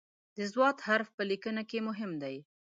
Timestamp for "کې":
1.69-1.79